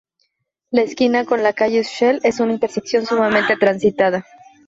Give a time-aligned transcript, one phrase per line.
[0.71, 4.25] La esquina con la calle Schell es una intersección sumamente transitada.